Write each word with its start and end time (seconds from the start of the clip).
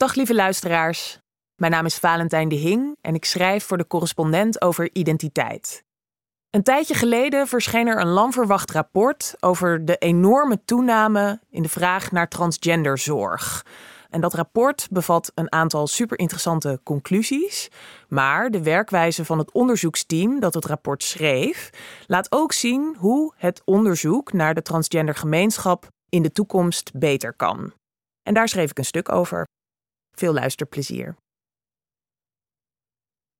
Dag 0.00 0.14
lieve 0.14 0.34
luisteraars. 0.34 1.18
Mijn 1.56 1.72
naam 1.72 1.84
is 1.84 1.96
Valentijn 1.96 2.48
de 2.48 2.54
Hing 2.54 2.96
en 3.00 3.14
ik 3.14 3.24
schrijf 3.24 3.64
voor 3.64 3.78
de 3.78 3.86
correspondent 3.86 4.62
over 4.62 4.90
identiteit. 4.92 5.84
Een 6.50 6.62
tijdje 6.62 6.94
geleden 6.94 7.46
verscheen 7.46 7.86
er 7.86 8.00
een 8.00 8.08
lang 8.08 8.34
verwacht 8.34 8.70
rapport 8.70 9.36
over 9.40 9.84
de 9.84 9.96
enorme 9.96 10.64
toename 10.64 11.40
in 11.50 11.62
de 11.62 11.68
vraag 11.68 12.12
naar 12.12 12.28
transgenderzorg. 12.28 13.66
En 14.10 14.20
dat 14.20 14.34
rapport 14.34 14.88
bevat 14.90 15.32
een 15.34 15.52
aantal 15.52 15.86
super 15.86 16.18
interessante 16.18 16.80
conclusies. 16.82 17.68
Maar 18.08 18.50
de 18.50 18.62
werkwijze 18.62 19.24
van 19.24 19.38
het 19.38 19.52
onderzoeksteam 19.52 20.40
dat 20.40 20.54
het 20.54 20.64
rapport 20.64 21.02
schreef, 21.02 21.70
laat 22.06 22.32
ook 22.32 22.52
zien 22.52 22.96
hoe 22.98 23.34
het 23.36 23.62
onderzoek 23.64 24.32
naar 24.32 24.54
de 24.54 24.62
transgendergemeenschap 24.62 25.88
in 26.08 26.22
de 26.22 26.32
toekomst 26.32 26.90
beter 26.94 27.34
kan. 27.34 27.72
En 28.22 28.34
daar 28.34 28.48
schreef 28.48 28.70
ik 28.70 28.78
een 28.78 28.84
stuk 28.84 29.12
over. 29.12 29.46
Veel 30.20 30.32
luisterplezier. 30.32 31.16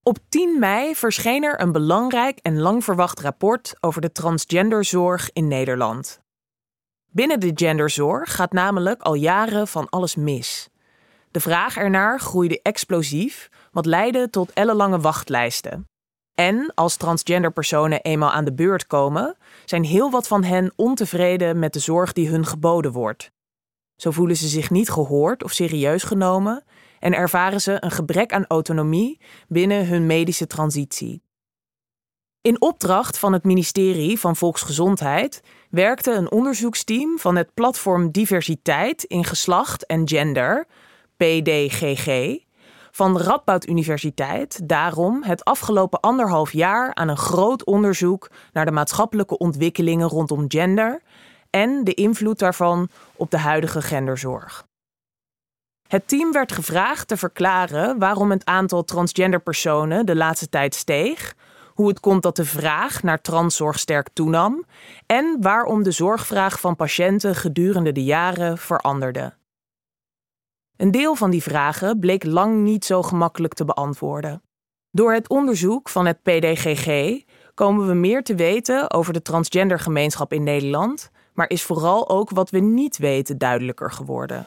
Op 0.02 0.18
10 0.28 0.58
mei 0.58 0.96
verscheen 0.96 1.42
er 1.42 1.60
een 1.60 1.72
belangrijk 1.72 2.38
en 2.38 2.58
lang 2.58 2.84
verwacht 2.84 3.20
rapport 3.20 3.74
over 3.80 4.00
de 4.00 4.12
transgenderzorg 4.12 5.30
in 5.32 5.48
Nederland. 5.48 6.20
Binnen 7.12 7.40
de 7.40 7.50
genderzorg 7.54 8.34
gaat 8.34 8.52
namelijk 8.52 9.02
al 9.02 9.14
jaren 9.14 9.68
van 9.68 9.88
alles 9.88 10.14
mis. 10.14 10.68
De 11.30 11.40
vraag 11.40 11.76
ernaar 11.76 12.20
groeide 12.20 12.62
explosief, 12.62 13.48
wat 13.72 13.86
leidde 13.86 14.30
tot 14.30 14.52
ellenlange 14.52 15.00
wachtlijsten. 15.00 15.84
En 16.34 16.72
als 16.74 16.96
transgender 16.96 17.52
personen 17.52 18.00
eenmaal 18.00 18.30
aan 18.30 18.44
de 18.44 18.54
beurt 18.54 18.86
komen, 18.86 19.36
zijn 19.64 19.84
heel 19.84 20.10
wat 20.10 20.26
van 20.26 20.44
hen 20.44 20.72
ontevreden 20.76 21.58
met 21.58 21.72
de 21.72 21.78
zorg 21.78 22.12
die 22.12 22.28
hun 22.28 22.46
geboden 22.46 22.92
wordt. 22.92 23.30
Zo 24.00 24.10
voelen 24.10 24.36
ze 24.36 24.48
zich 24.48 24.70
niet 24.70 24.90
gehoord 24.90 25.44
of 25.44 25.52
serieus 25.52 26.02
genomen 26.02 26.64
en 26.98 27.14
ervaren 27.14 27.60
ze 27.60 27.76
een 27.80 27.90
gebrek 27.90 28.32
aan 28.32 28.46
autonomie 28.46 29.20
binnen 29.48 29.86
hun 29.86 30.06
medische 30.06 30.46
transitie. 30.46 31.22
In 32.40 32.60
opdracht 32.60 33.18
van 33.18 33.32
het 33.32 33.44
ministerie 33.44 34.18
van 34.18 34.36
Volksgezondheid 34.36 35.42
werkte 35.70 36.12
een 36.12 36.30
onderzoeksteam 36.30 37.18
van 37.18 37.36
het 37.36 37.54
platform 37.54 38.10
Diversiteit 38.10 39.04
in 39.04 39.24
Geslacht 39.24 39.86
en 39.86 40.08
Gender, 40.08 40.66
PDGG, 41.16 42.38
van 42.90 43.14
de 43.14 43.22
Radboud 43.22 43.68
Universiteit 43.68 44.68
daarom 44.68 45.22
het 45.22 45.44
afgelopen 45.44 46.00
anderhalf 46.00 46.52
jaar 46.52 46.94
aan 46.94 47.08
een 47.08 47.16
groot 47.16 47.64
onderzoek 47.64 48.30
naar 48.52 48.64
de 48.64 48.70
maatschappelijke 48.70 49.38
ontwikkelingen 49.38 50.08
rondom 50.08 50.44
gender 50.48 51.02
en 51.50 51.84
de 51.84 51.94
invloed 51.94 52.38
daarvan 52.38 52.88
op 53.16 53.30
de 53.30 53.38
huidige 53.38 53.82
genderzorg. 53.82 54.68
Het 55.88 56.08
team 56.08 56.32
werd 56.32 56.52
gevraagd 56.52 57.08
te 57.08 57.16
verklaren 57.16 57.98
waarom 57.98 58.30
het 58.30 58.44
aantal 58.44 58.84
transgender 58.84 59.40
personen 59.40 60.06
de 60.06 60.16
laatste 60.16 60.48
tijd 60.48 60.74
steeg, 60.74 61.34
hoe 61.74 61.88
het 61.88 62.00
komt 62.00 62.22
dat 62.22 62.36
de 62.36 62.44
vraag 62.44 63.02
naar 63.02 63.20
transzorg 63.20 63.78
sterk 63.78 64.08
toenam 64.12 64.64
en 65.06 65.36
waarom 65.40 65.82
de 65.82 65.90
zorgvraag 65.90 66.60
van 66.60 66.76
patiënten 66.76 67.34
gedurende 67.34 67.92
de 67.92 68.04
jaren 68.04 68.58
veranderde. 68.58 69.34
Een 70.76 70.90
deel 70.90 71.14
van 71.14 71.30
die 71.30 71.42
vragen 71.42 71.98
bleek 71.98 72.24
lang 72.24 72.62
niet 72.62 72.84
zo 72.84 73.02
gemakkelijk 73.02 73.54
te 73.54 73.64
beantwoorden. 73.64 74.42
Door 74.90 75.12
het 75.12 75.28
onderzoek 75.28 75.88
van 75.88 76.06
het 76.06 76.22
PDGG 76.22 77.18
komen 77.54 77.86
we 77.86 77.94
meer 77.94 78.22
te 78.22 78.34
weten 78.34 78.90
over 78.90 79.12
de 79.12 79.22
transgendergemeenschap 79.22 80.32
in 80.32 80.42
Nederland, 80.42 81.10
maar 81.40 81.50
is 81.50 81.62
vooral 81.62 82.08
ook 82.08 82.30
wat 82.30 82.50
we 82.50 82.58
niet 82.58 82.98
weten 82.98 83.38
duidelijker 83.38 83.92
geworden. 83.92 84.46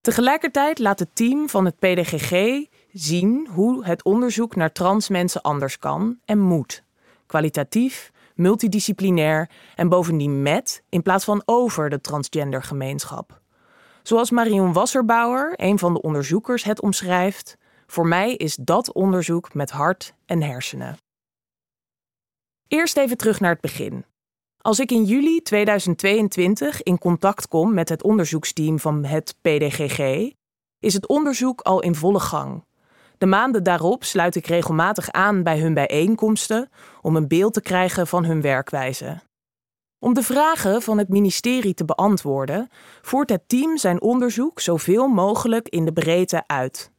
Tegelijkertijd 0.00 0.78
laat 0.78 0.98
het 0.98 1.16
team 1.16 1.48
van 1.48 1.64
het 1.64 1.78
PDGG 1.78 2.64
zien 2.92 3.48
hoe 3.50 3.84
het 3.84 4.04
onderzoek 4.04 4.56
naar 4.56 4.72
trans 4.72 5.08
mensen 5.08 5.42
anders 5.42 5.78
kan 5.78 6.18
en 6.24 6.38
moet. 6.38 6.82
Kwalitatief, 7.26 8.12
multidisciplinair 8.34 9.50
en 9.74 9.88
bovendien 9.88 10.42
met 10.42 10.82
in 10.88 11.02
plaats 11.02 11.24
van 11.24 11.42
over 11.44 11.90
de 11.90 12.00
transgendergemeenschap. 12.00 13.40
Zoals 14.02 14.30
Marion 14.30 14.72
Wasserbauer, 14.72 15.52
een 15.56 15.78
van 15.78 15.94
de 15.94 16.02
onderzoekers, 16.02 16.64
het 16.64 16.80
omschrijft: 16.80 17.56
Voor 17.86 18.06
mij 18.06 18.34
is 18.34 18.56
dat 18.56 18.92
onderzoek 18.92 19.54
met 19.54 19.70
hart 19.70 20.14
en 20.26 20.42
hersenen. 20.42 20.96
Eerst 22.68 22.96
even 22.96 23.16
terug 23.16 23.40
naar 23.40 23.52
het 23.52 23.60
begin. 23.60 24.04
Als 24.66 24.78
ik 24.78 24.90
in 24.90 25.04
juli 25.04 25.42
2022 25.42 26.82
in 26.82 26.98
contact 26.98 27.48
kom 27.48 27.74
met 27.74 27.88
het 27.88 28.02
onderzoeksteam 28.02 28.78
van 28.78 29.04
het 29.04 29.36
PDGG, 29.40 30.30
is 30.78 30.94
het 30.94 31.08
onderzoek 31.08 31.60
al 31.60 31.80
in 31.80 31.94
volle 31.94 32.20
gang. 32.20 32.64
De 33.18 33.26
maanden 33.26 33.62
daarop 33.62 34.04
sluit 34.04 34.34
ik 34.34 34.46
regelmatig 34.46 35.10
aan 35.10 35.42
bij 35.42 35.58
hun 35.58 35.74
bijeenkomsten 35.74 36.70
om 37.00 37.16
een 37.16 37.28
beeld 37.28 37.54
te 37.54 37.60
krijgen 37.60 38.06
van 38.06 38.24
hun 38.24 38.40
werkwijze. 38.40 39.20
Om 39.98 40.14
de 40.14 40.22
vragen 40.22 40.82
van 40.82 40.98
het 40.98 41.08
ministerie 41.08 41.74
te 41.74 41.84
beantwoorden, 41.84 42.68
voert 43.02 43.30
het 43.30 43.48
team 43.48 43.76
zijn 43.76 44.00
onderzoek 44.00 44.60
zoveel 44.60 45.08
mogelijk 45.08 45.68
in 45.68 45.84
de 45.84 45.92
breedte 45.92 46.42
uit. 46.46 46.92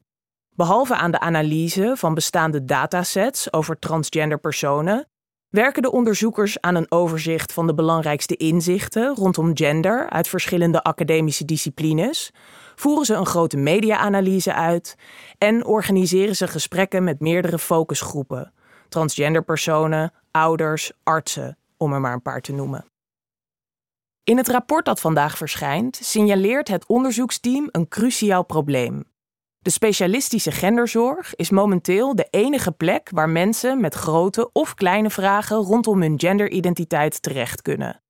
Behalve 0.55 0.95
aan 0.95 1.11
de 1.11 1.19
analyse 1.19 1.93
van 1.95 2.13
bestaande 2.13 2.65
datasets 2.65 3.53
over 3.53 3.79
transgender 3.79 4.39
personen, 4.39 5.07
werken 5.55 5.81
de 5.81 5.91
onderzoekers 5.91 6.61
aan 6.61 6.75
een 6.75 6.91
overzicht 6.91 7.53
van 7.53 7.67
de 7.67 7.73
belangrijkste 7.73 8.35
inzichten 8.35 9.15
rondom 9.15 9.57
gender 9.57 10.09
uit 10.09 10.27
verschillende 10.27 10.83
academische 10.83 11.45
disciplines, 11.45 12.31
voeren 12.75 13.05
ze 13.05 13.13
een 13.13 13.25
grote 13.25 13.57
media-analyse 13.57 14.53
uit 14.53 14.95
en 15.37 15.65
organiseren 15.65 16.35
ze 16.35 16.47
gesprekken 16.47 17.03
met 17.03 17.19
meerdere 17.19 17.59
focusgroepen: 17.59 18.53
transgenderpersonen, 18.89 20.13
ouders, 20.31 20.91
artsen, 21.03 21.57
om 21.77 21.93
er 21.93 22.01
maar 22.01 22.13
een 22.13 22.21
paar 22.21 22.41
te 22.41 22.53
noemen. 22.53 22.85
In 24.23 24.37
het 24.37 24.47
rapport 24.47 24.85
dat 24.85 24.99
vandaag 24.99 25.37
verschijnt, 25.37 25.95
signaleert 26.01 26.67
het 26.67 26.87
onderzoeksteam 26.87 27.67
een 27.71 27.87
cruciaal 27.87 28.43
probleem. 28.43 29.03
De 29.65 29.71
specialistische 29.71 30.51
genderzorg 30.51 31.35
is 31.35 31.49
momenteel 31.49 32.15
de 32.15 32.27
enige 32.29 32.71
plek 32.71 33.09
waar 33.13 33.29
mensen 33.29 33.81
met 33.81 33.93
grote 33.93 34.49
of 34.51 34.73
kleine 34.73 35.09
vragen 35.09 35.57
rondom 35.57 36.01
hun 36.01 36.19
genderidentiteit 36.19 37.21
terecht 37.21 37.61
kunnen. 37.61 38.03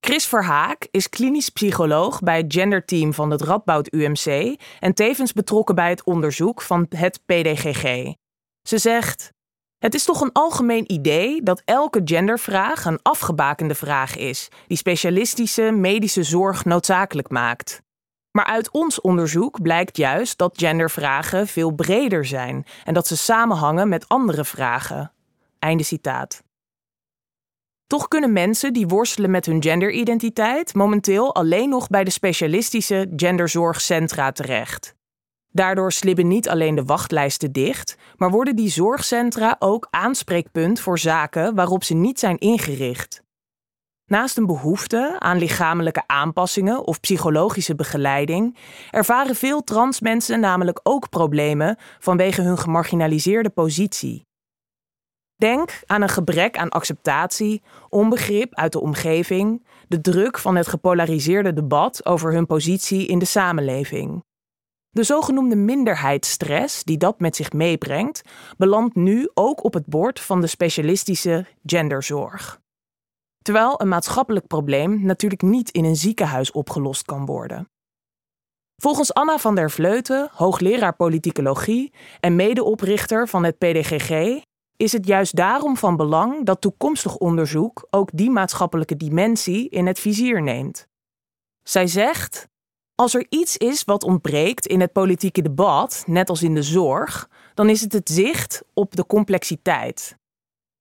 Chris 0.00 0.26
Verhaak 0.26 0.88
is 0.90 1.08
klinisch 1.08 1.48
psycholoog 1.48 2.20
bij 2.20 2.36
het 2.36 2.52
genderteam 2.52 3.14
van 3.14 3.30
het 3.30 3.42
Radboud 3.42 3.92
UMC 3.92 4.56
en 4.80 4.94
tevens 4.94 5.32
betrokken 5.32 5.74
bij 5.74 5.90
het 5.90 6.04
onderzoek 6.04 6.62
van 6.62 6.86
het 6.88 7.20
PDGG. 7.26 8.14
Ze 8.62 8.78
zegt: 8.78 9.32
Het 9.78 9.94
is 9.94 10.04
toch 10.04 10.20
een 10.20 10.32
algemeen 10.32 10.92
idee 10.92 11.42
dat 11.42 11.62
elke 11.64 12.00
gendervraag 12.04 12.84
een 12.84 13.02
afgebakende 13.02 13.74
vraag 13.74 14.16
is, 14.16 14.48
die 14.66 14.76
specialistische 14.76 15.70
medische 15.70 16.22
zorg 16.22 16.64
noodzakelijk 16.64 17.30
maakt. 17.30 17.86
Maar 18.30 18.44
uit 18.44 18.70
ons 18.70 19.00
onderzoek 19.00 19.62
blijkt 19.62 19.96
juist 19.96 20.38
dat 20.38 20.58
gendervragen 20.58 21.46
veel 21.46 21.70
breder 21.70 22.24
zijn 22.24 22.66
en 22.84 22.94
dat 22.94 23.06
ze 23.06 23.16
samenhangen 23.16 23.88
met 23.88 24.08
andere 24.08 24.44
vragen. 24.44 25.12
Einde 25.58 25.82
citaat. 25.82 26.42
Toch 27.86 28.08
kunnen 28.08 28.32
mensen 28.32 28.72
die 28.72 28.86
worstelen 28.86 29.30
met 29.30 29.46
hun 29.46 29.62
genderidentiteit 29.62 30.74
momenteel 30.74 31.34
alleen 31.34 31.68
nog 31.68 31.88
bij 31.88 32.04
de 32.04 32.10
specialistische 32.10 33.12
genderzorgcentra 33.16 34.32
terecht. 34.32 34.94
Daardoor 35.52 35.92
slibben 35.92 36.28
niet 36.28 36.48
alleen 36.48 36.74
de 36.74 36.84
wachtlijsten 36.84 37.52
dicht, 37.52 37.96
maar 38.16 38.30
worden 38.30 38.56
die 38.56 38.70
zorgcentra 38.70 39.56
ook 39.58 39.86
aanspreekpunt 39.90 40.80
voor 40.80 40.98
zaken 40.98 41.54
waarop 41.54 41.84
ze 41.84 41.94
niet 41.94 42.18
zijn 42.18 42.38
ingericht. 42.38 43.22
Naast 44.08 44.36
een 44.36 44.46
behoefte 44.46 45.16
aan 45.18 45.38
lichamelijke 45.38 46.02
aanpassingen 46.06 46.86
of 46.86 47.00
psychologische 47.00 47.74
begeleiding, 47.74 48.56
ervaren 48.90 49.34
veel 49.34 49.64
trans 49.64 50.00
mensen 50.00 50.40
namelijk 50.40 50.80
ook 50.82 51.08
problemen 51.08 51.76
vanwege 51.98 52.42
hun 52.42 52.58
gemarginaliseerde 52.58 53.50
positie. 53.50 54.26
Denk 55.36 55.80
aan 55.86 56.02
een 56.02 56.08
gebrek 56.08 56.58
aan 56.58 56.68
acceptatie, 56.68 57.62
onbegrip 57.88 58.54
uit 58.54 58.72
de 58.72 58.80
omgeving, 58.80 59.66
de 59.88 60.00
druk 60.00 60.38
van 60.38 60.56
het 60.56 60.66
gepolariseerde 60.66 61.52
debat 61.52 62.06
over 62.06 62.32
hun 62.32 62.46
positie 62.46 63.06
in 63.06 63.18
de 63.18 63.24
samenleving. 63.24 64.24
De 64.90 65.02
zogenoemde 65.02 65.56
minderheidsstress 65.56 66.84
die 66.84 66.96
dat 66.96 67.20
met 67.20 67.36
zich 67.36 67.52
meebrengt, 67.52 68.22
belandt 68.56 68.94
nu 68.94 69.30
ook 69.34 69.64
op 69.64 69.74
het 69.74 69.86
bord 69.86 70.20
van 70.20 70.40
de 70.40 70.46
specialistische 70.46 71.46
genderzorg. 71.64 72.60
Terwijl 73.42 73.80
een 73.80 73.88
maatschappelijk 73.88 74.46
probleem 74.46 75.02
natuurlijk 75.02 75.42
niet 75.42 75.70
in 75.70 75.84
een 75.84 75.96
ziekenhuis 75.96 76.50
opgelost 76.50 77.04
kan 77.04 77.26
worden. 77.26 77.68
Volgens 78.82 79.14
Anna 79.14 79.38
van 79.38 79.54
der 79.54 79.70
Vleuten, 79.70 80.30
hoogleraar 80.32 80.96
politicologie 80.96 81.92
en 82.20 82.36
medeoprichter 82.36 83.28
van 83.28 83.44
het 83.44 83.58
PDGG, 83.58 84.40
is 84.76 84.92
het 84.92 85.06
juist 85.06 85.36
daarom 85.36 85.76
van 85.76 85.96
belang 85.96 86.44
dat 86.44 86.60
toekomstig 86.60 87.16
onderzoek 87.16 87.86
ook 87.90 88.10
die 88.12 88.30
maatschappelijke 88.30 88.96
dimensie 88.96 89.68
in 89.68 89.86
het 89.86 89.98
vizier 89.98 90.42
neemt. 90.42 90.86
Zij 91.62 91.86
zegt: 91.86 92.48
Als 92.94 93.14
er 93.14 93.26
iets 93.28 93.56
is 93.56 93.84
wat 93.84 94.04
ontbreekt 94.04 94.66
in 94.66 94.80
het 94.80 94.92
politieke 94.92 95.42
debat, 95.42 96.02
net 96.06 96.28
als 96.28 96.42
in 96.42 96.54
de 96.54 96.62
zorg, 96.62 97.28
dan 97.54 97.68
is 97.68 97.80
het 97.80 97.92
het 97.92 98.08
zicht 98.08 98.62
op 98.74 98.96
de 98.96 99.06
complexiteit. 99.06 100.16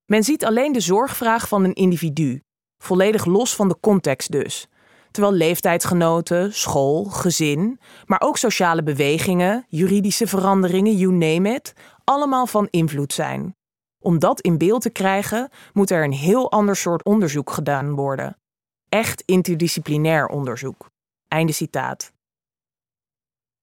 Men 0.05 0.23
ziet 0.23 0.45
alleen 0.45 0.71
de 0.71 0.79
zorgvraag 0.79 1.47
van 1.47 1.63
een 1.63 1.73
individu, 1.73 2.41
volledig 2.77 3.25
los 3.25 3.55
van 3.55 3.67
de 3.67 3.77
context 3.79 4.31
dus. 4.31 4.67
Terwijl 5.11 5.35
leeftijdsgenoten, 5.35 6.53
school, 6.53 7.03
gezin, 7.03 7.79
maar 8.05 8.21
ook 8.21 8.37
sociale 8.37 8.83
bewegingen, 8.83 9.65
juridische 9.69 10.27
veranderingen, 10.27 10.97
you 10.97 11.11
name 11.11 11.53
it, 11.53 11.73
allemaal 12.03 12.47
van 12.47 12.67
invloed 12.69 13.13
zijn. 13.13 13.55
Om 13.99 14.19
dat 14.19 14.41
in 14.41 14.57
beeld 14.57 14.81
te 14.81 14.89
krijgen, 14.89 15.49
moet 15.73 15.91
er 15.91 16.03
een 16.03 16.13
heel 16.13 16.51
ander 16.51 16.75
soort 16.75 17.03
onderzoek 17.03 17.51
gedaan 17.51 17.95
worden. 17.95 18.37
Echt 18.89 19.23
interdisciplinair 19.25 20.27
onderzoek. 20.27 20.89
Einde 21.27 21.53
citaat. 21.53 22.11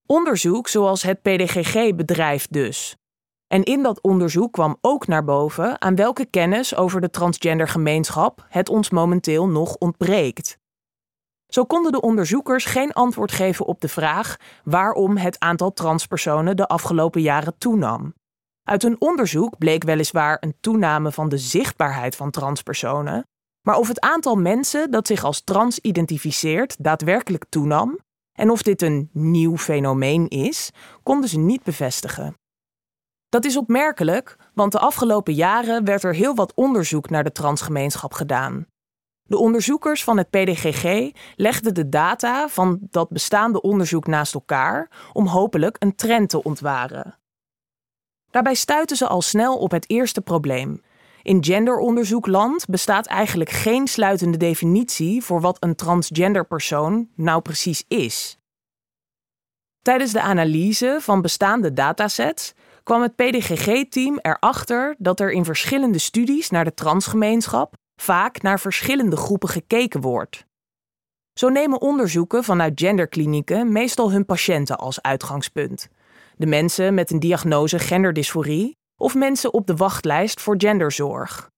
Onderzoek 0.07 0.69
zoals 0.69 1.03
het 1.03 1.23
PDGG 1.23 1.95
bedrijft 1.95 2.53
dus. 2.53 2.97
En 3.47 3.63
in 3.63 3.83
dat 3.83 4.01
onderzoek 4.01 4.53
kwam 4.53 4.79
ook 4.81 5.07
naar 5.07 5.25
boven 5.25 5.81
aan 5.81 5.95
welke 5.95 6.27
kennis 6.27 6.77
over 6.77 7.01
de 7.01 7.11
transgender 7.11 7.69
gemeenschap 7.69 8.47
het 8.49 8.69
ons 8.69 8.91
momenteel 8.91 9.49
nog 9.49 9.77
ontbreekt. 9.77 10.59
Zo 11.47 11.65
konden 11.65 11.93
de 11.93 12.01
onderzoekers 12.01 12.65
geen 12.65 12.93
antwoord 12.93 13.33
geven 13.33 13.67
op 13.67 13.81
de 13.81 13.89
vraag 13.89 14.37
waarom 14.65 15.17
het 15.17 15.39
aantal 15.39 15.73
transpersonen 15.73 16.57
de 16.57 16.67
afgelopen 16.67 17.21
jaren 17.21 17.59
toenam. 17.59 18.15
Uit 18.63 18.83
hun 18.83 19.01
onderzoek 19.01 19.59
bleek 19.59 19.85
weliswaar 19.85 20.37
een 20.41 20.57
toename 20.61 21.13
van 21.13 21.29
de 21.29 21.39
zichtbaarheid 21.39 22.17
van 22.17 22.31
transpersonen, 22.31 23.27
maar 23.63 23.77
of 23.77 23.89
het 23.89 24.01
aantal 24.01 24.35
mensen 24.37 24.91
dat 24.91 25.07
zich 25.07 25.25
als 25.25 25.45
trans 25.45 25.79
identificeert 25.79 26.77
daadwerkelijk 26.79 27.45
toenam 27.49 27.99
en 28.33 28.51
of 28.51 28.63
dit 28.63 28.83
een 28.83 29.11
nieuw 29.13 29.57
fenomeen 29.57 30.29
is, 30.29 30.71
konden 31.03 31.29
ze 31.29 31.39
niet 31.39 31.63
bevestigen. 31.63 32.37
Dat 33.35 33.45
is 33.45 33.57
opmerkelijk, 33.57 34.37
want 34.53 34.73
de 34.73 34.79
afgelopen 34.79 35.35
jaren 35.35 35.85
werd 35.85 36.03
er 36.03 36.15
heel 36.15 36.35
wat 36.35 36.55
onderzoek 36.55 37.11
naar 37.11 37.25
de 37.25 37.33
transgemeenschap 37.33 38.13
gedaan. 38.13 38.67
De 39.23 39.37
onderzoekers 39.37 40.05
van 40.05 40.19
het 40.19 40.31
PDGG 40.31 41.11
legden 41.37 41.75
de 41.75 41.89
data 41.89 42.49
van 42.49 42.79
dat 42.81 43.09
bestaande 43.09 43.61
onderzoek 43.61 44.07
naast 44.07 44.35
elkaar 44.35 44.91
om 45.13 45.27
hopelijk 45.27 45.77
een 45.79 45.95
trend 45.95 46.29
te 46.29 46.43
ontwaren. 46.43 47.19
Daarbij 48.31 48.55
stuiten 48.55 48.97
ze 48.97 49.07
al 49.07 49.23
snel 49.23 49.59
op 49.59 49.71
het 49.71 49.91
eerste 49.91 50.21
probleem. 50.21 50.83
In 51.23 51.45
genderonderzoekland 51.45 52.67
bestaat 52.67 53.07
eigenlijk 53.07 53.51
geen 53.51 53.87
sluitende 53.87 54.37
definitie 54.37 55.23
voor 55.23 55.41
wat 55.41 55.57
een 55.63 55.75
transgender 55.75 56.47
persoon 56.47 57.09
nou 57.15 57.43
precies 57.43 57.85
is. 57.89 58.39
Tijdens 59.83 60.13
de 60.13 60.21
analyse 60.21 60.99
van 61.01 61.21
bestaande 61.21 61.73
datasets 61.73 62.55
kwam 62.85 63.03
het 63.03 63.17
PDGG-team 63.17 64.19
erachter 64.23 64.95
dat 64.99 65.21
er 65.21 65.33
in 65.33 65.45
verschillende 65.45 65.99
studies 65.99 66.51
naar 66.51 66.65
de 66.65 66.75
transgemeenschap 66.75 67.75
vaak 68.01 68.43
naar 68.43 68.61
verschillende 68.61 69.17
groepen 69.17 69.49
gekeken 69.49 70.01
wordt. 70.01 70.45
Zo 71.39 71.49
nemen 71.49 71.81
onderzoeken 71.81 72.45
vanuit 72.45 72.81
genderklinieken 72.81 73.73
meestal 73.73 74.11
hun 74.11 74.25
patiënten 74.25 74.79
als 74.79 75.03
uitgangspunt. 75.03 75.89
De 76.37 76.47
mensen 76.47 76.95
met 76.95 77.11
een 77.11 77.21
diagnose 77.21 77.79
genderdysforie 77.79 78.77
of 78.97 79.15
mensen 79.15 79.53
op 79.53 79.67
de 79.67 79.77
wachtlijst 79.77 80.41
voor 80.41 80.55
genderzorg. 80.59 81.51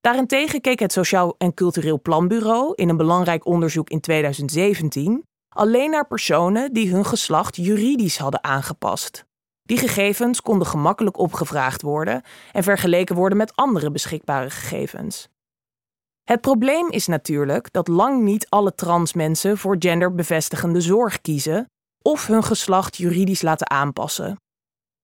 Daarentegen 0.00 0.60
keek 0.60 0.78
het 0.78 0.92
Sociaal 0.92 1.34
en 1.38 1.54
Cultureel 1.54 2.00
Planbureau 2.00 2.72
in 2.74 2.88
een 2.88 2.96
belangrijk 2.96 3.46
onderzoek 3.46 3.90
in 3.90 4.00
2017 4.00 5.22
alleen 5.48 5.90
naar 5.90 6.06
personen 6.06 6.72
die 6.72 6.90
hun 6.90 7.06
geslacht 7.06 7.56
juridisch 7.56 8.18
hadden 8.18 8.44
aangepast. 8.44 9.24
Die 9.62 9.78
gegevens 9.78 10.40
konden 10.40 10.66
gemakkelijk 10.66 11.18
opgevraagd 11.18 11.82
worden 11.82 12.22
en 12.52 12.62
vergeleken 12.62 13.16
worden 13.16 13.38
met 13.38 13.56
andere 13.56 13.90
beschikbare 13.90 14.50
gegevens. 14.50 15.28
Het 16.22 16.40
probleem 16.40 16.90
is 16.90 17.06
natuurlijk 17.06 17.72
dat 17.72 17.88
lang 17.88 18.22
niet 18.22 18.46
alle 18.48 18.74
trans 18.74 19.12
mensen 19.12 19.58
voor 19.58 19.76
genderbevestigende 19.78 20.80
zorg 20.80 21.20
kiezen 21.20 21.70
of 22.02 22.26
hun 22.26 22.44
geslacht 22.44 22.96
juridisch 22.96 23.42
laten 23.42 23.70
aanpassen. 23.70 24.36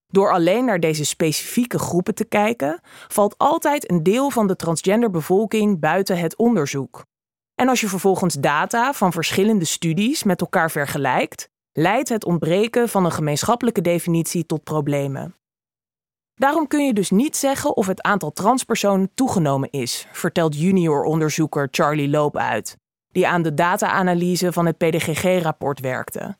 Door 0.06 0.32
alleen 0.32 0.64
naar 0.64 0.80
deze 0.80 1.04
specifieke 1.04 1.78
groepen 1.78 2.14
te 2.14 2.24
kijken, 2.24 2.80
valt 3.08 3.38
altijd 3.38 3.90
een 3.90 4.02
deel 4.02 4.30
van 4.30 4.46
de 4.46 4.56
transgenderbevolking 4.56 5.80
buiten 5.80 6.18
het 6.18 6.36
onderzoek. 6.36 7.04
En 7.54 7.68
als 7.68 7.80
je 7.80 7.88
vervolgens 7.88 8.34
data 8.34 8.92
van 8.92 9.12
verschillende 9.12 9.64
studies 9.64 10.22
met 10.22 10.40
elkaar 10.40 10.70
vergelijkt, 10.70 11.48
leidt 11.78 12.08
het 12.08 12.24
ontbreken 12.24 12.88
van 12.88 13.04
een 13.04 13.12
gemeenschappelijke 13.12 13.80
definitie 13.80 14.46
tot 14.46 14.64
problemen. 14.64 15.34
Daarom 16.34 16.66
kun 16.66 16.86
je 16.86 16.92
dus 16.92 17.10
niet 17.10 17.36
zeggen 17.36 17.76
of 17.76 17.86
het 17.86 18.02
aantal 18.02 18.32
transpersonen 18.32 19.10
toegenomen 19.14 19.70
is, 19.70 20.06
vertelt 20.12 20.58
junior 20.58 21.04
onderzoeker 21.04 21.68
Charlie 21.70 22.08
Loop 22.08 22.36
uit, 22.36 22.76
die 23.08 23.28
aan 23.28 23.42
de 23.42 23.54
data-analyse 23.54 24.52
van 24.52 24.66
het 24.66 24.76
PDGG-rapport 24.76 25.80
werkte. 25.80 26.36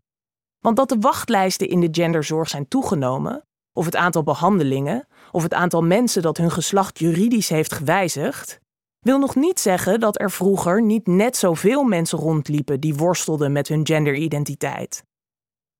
Want 0.58 0.76
dat 0.76 0.88
de 0.88 0.98
wachtlijsten 1.00 1.68
in 1.68 1.80
de 1.80 1.88
genderzorg 1.90 2.48
zijn 2.48 2.68
toegenomen, 2.68 3.44
of 3.72 3.84
het 3.84 3.96
aantal 3.96 4.22
behandelingen, 4.22 5.06
of 5.30 5.42
het 5.42 5.54
aantal 5.54 5.82
mensen 5.82 6.22
dat 6.22 6.36
hun 6.36 6.50
geslacht 6.50 6.98
juridisch 6.98 7.48
heeft 7.48 7.72
gewijzigd, 7.72 8.60
wil 8.98 9.18
nog 9.18 9.34
niet 9.34 9.60
zeggen 9.60 10.00
dat 10.00 10.20
er 10.20 10.30
vroeger 10.30 10.82
niet 10.82 11.06
net 11.06 11.36
zoveel 11.36 11.82
mensen 11.82 12.18
rondliepen 12.18 12.80
die 12.80 12.94
worstelden 12.94 13.52
met 13.52 13.68
hun 13.68 13.86
genderidentiteit. 13.86 15.06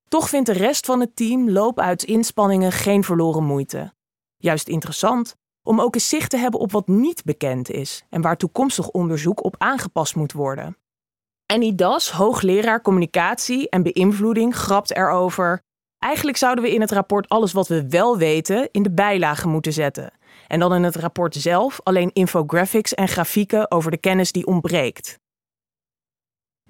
Toch 0.09 0.29
vindt 0.29 0.47
de 0.47 0.53
rest 0.53 0.87
van 0.87 1.01
het 1.01 1.17
team 1.17 1.51
loopuit 1.51 2.03
inspanningen 2.03 2.73
geen 2.73 3.05
verloren 3.05 3.45
moeite. 3.45 3.93
Juist 4.37 4.69
interessant 4.69 5.37
om 5.63 5.81
ook 5.81 5.95
eens 5.95 6.09
zicht 6.09 6.31
te 6.31 6.37
hebben 6.37 6.61
op 6.61 6.73
wat 6.73 6.89
niet 6.89 7.25
bekend 7.25 7.71
is 7.71 8.05
en 8.11 8.21
waar 8.21 8.37
toekomstig 8.37 8.89
onderzoek 8.89 9.45
op 9.45 9.55
aangepast 9.59 10.17
moet 10.17 10.33
worden. 10.33 10.77
En 11.47 11.77
Das, 11.77 12.11
hoogleraar 12.11 12.83
communicatie 12.83 13.69
en 13.69 13.83
beïnvloeding, 13.83 14.57
grapt 14.57 14.97
erover. 14.97 15.63
Eigenlijk 15.99 16.37
zouden 16.37 16.65
we 16.65 16.75
in 16.75 16.81
het 16.81 16.91
rapport 16.91 17.29
alles 17.29 17.53
wat 17.53 17.69
we 17.69 17.89
wel 17.89 18.19
weten 18.19 18.69
in 18.71 18.83
de 18.83 18.91
bijlagen 18.91 19.51
moeten 19.51 19.73
zetten. 19.73 20.13
En 20.47 20.59
dan 20.59 20.75
in 20.75 20.83
het 20.83 20.97
rapport 20.97 21.35
zelf 21.35 21.81
alleen 21.83 22.11
infographics 22.13 22.95
en 22.95 23.09
grafieken 23.09 23.71
over 23.71 23.91
de 23.91 23.99
kennis 23.99 24.33
die 24.33 24.47
ontbreekt. 24.47 25.19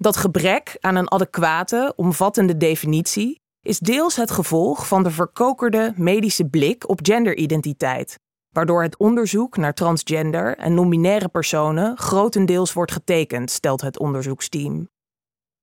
Dat 0.01 0.17
gebrek 0.17 0.77
aan 0.79 0.95
een 0.95 1.11
adequate, 1.11 1.93
omvattende 1.95 2.57
definitie 2.57 3.41
is 3.61 3.79
deels 3.79 4.15
het 4.15 4.31
gevolg 4.31 4.87
van 4.87 5.03
de 5.03 5.11
verkokerde 5.11 5.93
medische 5.95 6.45
blik 6.45 6.89
op 6.89 6.99
genderidentiteit, 7.03 8.19
waardoor 8.49 8.83
het 8.83 8.97
onderzoek 8.97 9.57
naar 9.57 9.73
transgender 9.73 10.57
en 10.57 10.73
non-binaire 10.73 11.27
personen 11.27 11.97
grotendeels 11.97 12.73
wordt 12.73 12.91
getekend, 12.91 13.51
stelt 13.51 13.81
het 13.81 13.99
onderzoeksteam. 13.99 14.89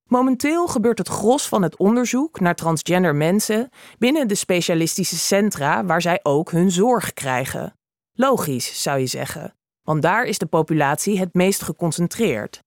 Momenteel 0.08 0.66
gebeurt 0.66 0.98
het 0.98 1.08
gros 1.08 1.48
van 1.48 1.62
het 1.62 1.76
onderzoek 1.76 2.40
naar 2.40 2.54
transgender 2.54 3.14
mensen 3.14 3.68
binnen 3.98 4.28
de 4.28 4.34
specialistische 4.34 5.16
centra 5.16 5.84
waar 5.84 6.02
zij 6.02 6.20
ook 6.22 6.50
hun 6.50 6.70
zorg 6.70 7.12
krijgen. 7.12 7.76
Logisch, 8.12 8.82
zou 8.82 8.98
je 8.98 9.06
zeggen, 9.06 9.56
want 9.82 10.02
daar 10.02 10.24
is 10.24 10.38
de 10.38 10.46
populatie 10.46 11.18
het 11.18 11.34
meest 11.34 11.62
geconcentreerd. 11.62 12.64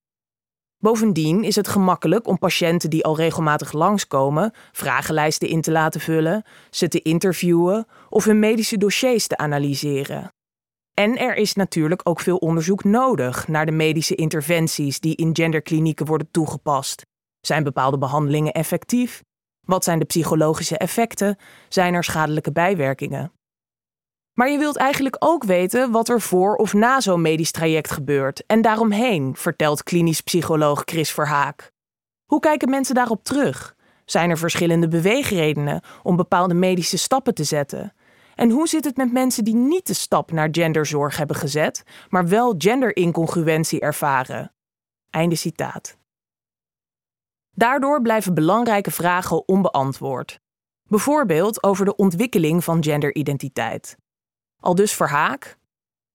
Bovendien 0.79 1.43
is 1.43 1.55
het 1.55 1.67
gemakkelijk 1.67 2.27
om 2.27 2.37
patiënten 2.37 2.89
die 2.89 3.05
al 3.05 3.15
regelmatig 3.15 3.71
langskomen 3.71 4.53
vragenlijsten 4.71 5.47
in 5.47 5.61
te 5.61 5.71
laten 5.71 6.01
vullen, 6.01 6.43
ze 6.69 6.87
te 6.87 7.01
interviewen 7.01 7.87
of 8.09 8.25
hun 8.25 8.39
medische 8.39 8.77
dossiers 8.77 9.27
te 9.27 9.37
analyseren. 9.37 10.33
En 10.93 11.17
er 11.17 11.35
is 11.35 11.53
natuurlijk 11.53 12.01
ook 12.03 12.19
veel 12.19 12.37
onderzoek 12.37 12.83
nodig 12.83 13.47
naar 13.47 13.65
de 13.65 13.71
medische 13.71 14.15
interventies 14.15 14.99
die 14.99 15.15
in 15.15 15.35
genderklinieken 15.35 16.05
worden 16.05 16.31
toegepast. 16.31 17.05
Zijn 17.41 17.63
bepaalde 17.63 17.97
behandelingen 17.97 18.53
effectief? 18.53 19.23
Wat 19.67 19.83
zijn 19.83 19.99
de 19.99 20.05
psychologische 20.05 20.77
effecten? 20.77 21.37
Zijn 21.69 21.93
er 21.93 22.03
schadelijke 22.03 22.51
bijwerkingen? 22.51 23.31
Maar 24.39 24.49
je 24.49 24.57
wilt 24.57 24.77
eigenlijk 24.77 25.15
ook 25.19 25.43
weten 25.43 25.91
wat 25.91 26.09
er 26.09 26.21
voor 26.21 26.55
of 26.55 26.73
na 26.73 26.99
zo'n 26.99 27.21
medisch 27.21 27.51
traject 27.51 27.91
gebeurt 27.91 28.45
en 28.45 28.61
daaromheen, 28.61 29.35
vertelt 29.35 29.83
klinisch 29.83 30.21
psycholoog 30.21 30.81
Chris 30.85 31.11
Verhaak. 31.11 31.71
Hoe 32.25 32.39
kijken 32.39 32.69
mensen 32.69 32.95
daarop 32.95 33.23
terug? 33.23 33.75
Zijn 34.05 34.29
er 34.29 34.37
verschillende 34.37 34.87
beweegredenen 34.87 35.83
om 36.03 36.15
bepaalde 36.15 36.53
medische 36.53 36.97
stappen 36.97 37.33
te 37.33 37.43
zetten? 37.43 37.93
En 38.35 38.49
hoe 38.49 38.67
zit 38.67 38.85
het 38.85 38.97
met 38.97 39.11
mensen 39.11 39.43
die 39.43 39.55
niet 39.55 39.87
de 39.87 39.93
stap 39.93 40.31
naar 40.31 40.47
genderzorg 40.51 41.17
hebben 41.17 41.35
gezet, 41.35 41.83
maar 42.09 42.27
wel 42.27 42.55
genderincongruentie 42.57 43.79
ervaren? 43.79 44.53
Einde 45.09 45.35
citaat. 45.35 45.97
Daardoor 47.51 48.01
blijven 48.01 48.33
belangrijke 48.33 48.91
vragen 48.91 49.47
onbeantwoord. 49.47 50.39
Bijvoorbeeld 50.83 51.63
over 51.63 51.85
de 51.85 51.95
ontwikkeling 51.95 52.63
van 52.63 52.83
genderidentiteit. 52.83 53.97
Al 54.59 54.75
dus 54.75 54.93
Verhaak. 54.93 55.57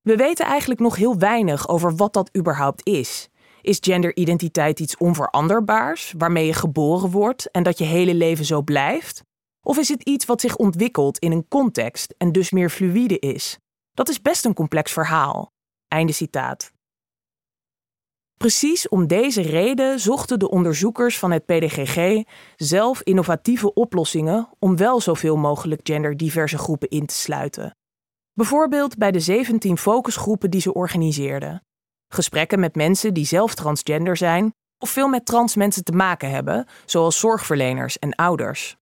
We 0.01 0.17
weten 0.17 0.47
eigenlijk 0.47 0.81
nog 0.81 0.97
heel 0.97 1.19
weinig 1.19 1.69
over 1.69 1.97
wat 1.97 2.13
dat 2.13 2.37
überhaupt 2.37 2.87
is. 2.87 3.29
Is 3.63 3.79
genderidentiteit 3.81 4.81
iets 4.81 4.97
onveranderbaars, 4.97 6.15
waarmee 6.19 6.47
je 6.47 6.53
geboren 6.53 7.11
wordt 7.11 7.51
en 7.51 7.63
dat 7.63 7.79
je 7.79 7.85
hele 7.85 8.15
leven 8.15 8.45
zo 8.45 8.63
blijft? 8.63 9.23
Of 9.63 9.79
is 9.79 9.89
het 9.89 10.03
iets 10.03 10.25
wat 10.25 10.41
zich 10.41 10.57
ontwikkelt 10.57 11.19
in 11.19 11.33
een 11.33 11.49
context 11.49 12.15
en 12.19 12.33
dus 12.33 12.51
meer 12.51 12.71
fluïde 12.71 13.19
is? 13.19 13.59
Dat 13.93 14.09
is 14.09 14.23
best 14.23 14.45
een 14.45 14.55
complex 14.55 14.93
verhaal. 14.93 15.53
Einde 15.89 16.13
citaat. 16.13 16.73
Precies 18.35 18.89
om 18.89 19.07
deze 19.07 19.43
reden 19.43 20.01
zochten 20.01 20.39
de 20.39 20.51
onderzoekers 20.51 21.19
van 21.19 21.31
het 21.31 21.47
PDGG 21.47 22.23
zelf 22.57 23.03
innovatieve 23.03 23.75
oplossingen 23.75 24.49
om 24.59 24.77
wel 24.77 25.01
zoveel 25.01 25.37
mogelijk 25.37 25.81
genderdiverse 25.85 26.59
groepen 26.59 26.89
in 26.89 27.07
te 27.07 27.15
sluiten. 27.15 27.77
Bijvoorbeeld 28.35 28.97
bij 28.97 29.11
de 29.11 29.21
17 29.21 29.79
focusgroepen 29.79 30.51
die 30.51 30.61
ze 30.61 30.75
organiseerden. 30.75 31.63
Gesprekken 32.09 32.61
met 32.61 32.75
mensen 32.75 33.15
die 33.15 33.27
zelf 33.27 33.55
transgender 33.55 34.17
zijn 34.17 34.55
of 34.79 34.91
veel 34.91 35.09
met 35.09 35.27
trans 35.27 35.57
mensen 35.57 35.85
te 35.85 35.93
maken 35.93 36.31
hebben, 36.31 36.67
zoals 36.85 37.19
zorgverleners 37.19 37.99
en 37.99 38.15
ouders. 38.15 38.77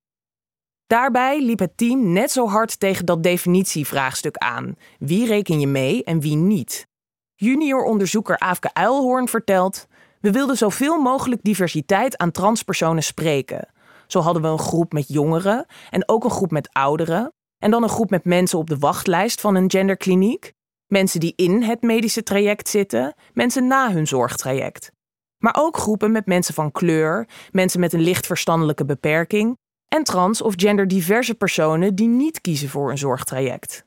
Daarbij 0.87 1.43
liep 1.43 1.59
het 1.59 1.77
team 1.77 2.13
net 2.13 2.31
zo 2.31 2.49
hard 2.49 2.81
tegen 2.81 3.07
dat 3.07 3.23
definitievraagstuk 3.23 4.37
aan: 4.37 4.77
wie 4.99 5.27
reken 5.27 5.61
je 5.61 5.67
mee 5.67 6.05
en 6.05 6.21
wie 6.21 6.37
niet? 6.37 6.87
Junior 7.35 7.85
onderzoeker 7.85 8.39
Aafke 8.39 8.75
Uilhoorn 8.75 9.29
vertelt: 9.29 9.87
We 10.21 10.31
wilden 10.31 10.57
zoveel 10.57 10.99
mogelijk 10.99 11.43
diversiteit 11.43 12.17
aan 12.17 12.31
transpersonen 12.31 13.03
spreken. 13.03 13.69
Zo 14.07 14.21
hadden 14.21 14.43
we 14.43 14.49
een 14.49 14.59
groep 14.59 14.93
met 14.93 15.09
jongeren 15.09 15.67
en 15.91 16.09
ook 16.09 16.25
een 16.25 16.31
groep 16.31 16.51
met 16.51 16.73
ouderen. 16.73 17.33
En 17.62 17.71
dan 17.71 17.83
een 17.83 17.88
groep 17.88 18.11
met 18.11 18.25
mensen 18.25 18.59
op 18.59 18.69
de 18.69 18.78
wachtlijst 18.78 19.40
van 19.40 19.54
een 19.54 19.71
genderkliniek. 19.71 20.52
Mensen 20.87 21.21
die 21.21 21.33
in 21.37 21.62
het 21.62 21.83
medische 21.83 22.23
traject 22.23 22.69
zitten, 22.69 23.14
mensen 23.33 23.66
na 23.66 23.92
hun 23.92 24.07
zorgtraject. 24.07 24.92
Maar 25.38 25.57
ook 25.59 25.76
groepen 25.76 26.12
met 26.12 26.26
mensen 26.26 26.54
van 26.54 26.73
kleur, 26.73 27.28
mensen 27.50 27.81
met 27.81 27.92
een 27.92 28.00
licht 28.00 28.26
verstandelijke 28.26 28.85
beperking 28.85 29.57
en 29.88 30.04
trans- 30.04 30.42
of 30.42 30.54
genderdiverse 30.57 31.35
personen 31.35 31.95
die 31.95 32.09
niet 32.09 32.40
kiezen 32.40 32.69
voor 32.69 32.90
een 32.90 32.99
zorgtraject. 32.99 33.85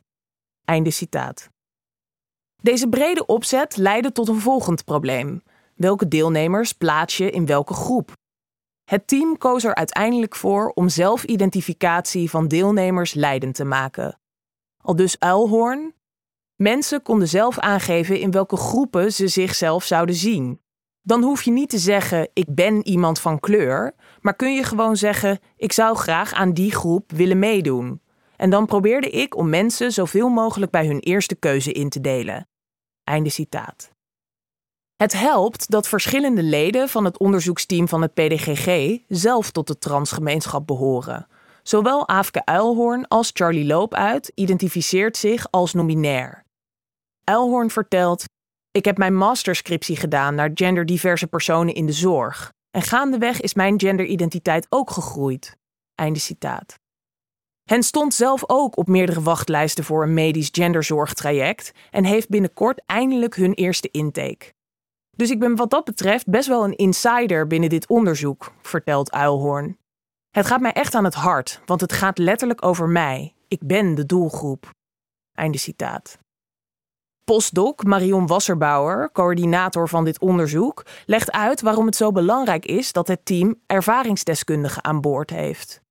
Einde 0.66 0.92
citaat. 0.92 1.50
Deze 2.62 2.90
brede 2.90 3.26
opzet 3.26 3.78
leidde 3.78 4.12
tot 4.12 4.28
een 4.28 4.40
volgend 4.40 4.84
probleem. 4.84 5.44
Welke 5.76 6.08
deelnemers 6.08 6.74
plaats 6.74 7.18
je 7.18 7.32
in 7.32 7.46
welke 7.46 7.74
groep? 7.74 8.12
Het 8.86 9.08
team 9.08 9.38
koos 9.38 9.64
er 9.64 9.76
uiteindelijk 9.76 10.36
voor 10.36 10.70
om 10.70 10.90
zelfidentificatie 10.90 12.30
van 12.30 12.48
deelnemers 12.48 13.14
leidend 13.14 13.56
te 13.56 13.66
maken. 13.66 14.20
Al 14.78 14.96
dus 14.96 15.20
Uilhoorn. 15.20 15.94
Mensen 16.56 17.02
konden 17.02 17.28
zelf 17.28 17.60
aangeven 17.60 18.20
in 18.20 18.32
welke 18.32 18.58
groepen 18.58 19.14
ze 19.14 19.28
zichzelf 19.28 19.84
zouden 19.84 20.16
zien. 20.16 20.62
Dan 21.02 21.24
hoef 21.24 21.42
je 21.42 21.52
niet 21.52 21.70
te 21.70 21.78
zeggen: 21.78 22.30
Ik 22.34 22.56
ben 22.56 22.88
iemand 22.88 23.20
van 23.20 23.40
kleur, 23.40 23.96
maar 24.22 24.36
kun 24.36 24.54
je 24.54 24.64
gewoon 24.64 24.98
zeggen: 24.98 25.40
Ik 25.56 25.72
zou 25.72 25.96
graag 25.96 26.34
aan 26.34 26.54
die 26.54 26.72
groep 26.72 27.12
willen 27.12 27.40
meedoen. 27.40 28.02
En 28.36 28.50
dan 28.50 28.66
probeerde 28.66 29.10
ik 29.10 29.36
om 29.36 29.50
mensen 29.50 29.92
zoveel 29.92 30.30
mogelijk 30.30 30.72
bij 30.72 30.86
hun 30.86 31.00
eerste 31.00 31.36
keuze 31.36 31.72
in 31.72 31.90
te 31.90 32.02
delen. 32.02 32.48
Einde 33.04 33.30
citaat. 33.30 33.95
Het 34.96 35.14
helpt 35.14 35.72
dat 35.72 35.88
verschillende 35.88 36.44
leden 36.44 36.90
van 36.90 37.06
het 37.06 37.18
onderzoeksteam 37.18 37.88
van 37.88 38.02
het 38.02 38.14
PDGG 38.14 38.98
zelf 39.08 39.52
tot 39.52 39.68
de 39.68 39.78
transgemeenschap 39.78 40.68
behoren. 40.68 41.28
Zowel 41.64 42.08
Aafke 42.08 42.46
Uilhoorn 42.46 43.08
als 43.08 43.30
Charlie 43.34 43.66
Loopuit 43.66 44.32
identificeert 44.36 45.18
zich 45.18 45.52
als 45.52 45.74
nominair. 45.74 46.44
Uilhoorn 47.24 47.70
vertelt: 47.70 48.24
Ik 48.72 48.86
heb 48.86 48.98
mijn 48.98 49.16
masterscriptie 49.16 49.96
gedaan 49.96 50.36
naar 50.36 50.52
genderdiverse 50.54 51.28
personen 51.28 51.74
in 51.74 51.86
de 51.86 51.94
zorg. 51.94 52.52
En 52.72 52.82
gaandeweg 52.82 53.42
is 53.42 53.54
mijn 53.54 53.80
genderidentiteit 53.80 54.66
ook 54.70 54.92
gegroeid. 54.92 55.58
Einde 55.96 56.20
citaat. 56.20 56.76
Hen 57.64 57.84
stond 57.84 58.14
zelf 58.14 58.44
ook 58.48 58.78
op 58.78 58.88
meerdere 58.88 59.22
wachtlijsten 59.22 59.84
voor 59.84 60.04
een 60.04 60.14
medisch 60.14 60.50
genderzorgtraject 60.52 61.72
en 61.92 62.04
heeft 62.04 62.30
binnenkort 62.30 62.82
eindelijk 62.86 63.36
hun 63.36 63.54
eerste 63.54 63.90
intake. 63.92 64.55
Dus 65.16 65.30
ik 65.30 65.40
ben 65.40 65.56
wat 65.56 65.70
dat 65.70 65.84
betreft 65.84 66.30
best 66.30 66.48
wel 66.48 66.64
een 66.64 66.76
insider 66.76 67.48
binnen 67.48 67.70
dit 67.70 67.88
onderzoek, 67.88 68.52
vertelt 68.62 69.12
Uilhoorn. 69.12 69.78
Het 70.32 70.46
gaat 70.46 70.62
mij 70.62 70.74
echt 70.74 70.96
aan 70.96 71.04
het 71.04 71.14
hart, 71.14 71.62
want 71.66 71.82
het 71.82 71.94
gaat 71.94 72.18
letterlijk 72.18 72.66
over 72.66 72.90
mij. 72.90 73.34
Ik 73.48 73.60
ben 73.68 73.96
de 73.96 74.06
doelgroep. 74.06 74.70
Einde 75.34 75.58
citaat. 75.58 76.18
Postdoc 77.24 77.84
Marion 77.84 78.28
Wasserbauer, 78.28 79.12
coördinator 79.12 79.90
van 79.90 80.04
dit 80.04 80.20
onderzoek, 80.20 80.86
legt 81.06 81.32
uit 81.32 81.62
waarom 81.62 81.86
het 81.86 81.96
zo 81.96 82.12
belangrijk 82.12 82.66
is 82.66 82.92
dat 82.92 83.08
het 83.08 83.26
team 83.26 83.56
ervaringsdeskundigen 83.66 84.84
aan 84.84 85.02
boord 85.02 85.30
heeft. 85.30 85.82